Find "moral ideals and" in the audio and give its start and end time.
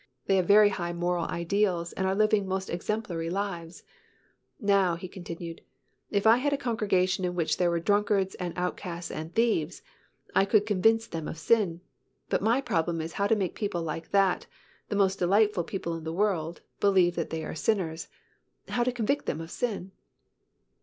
0.93-2.07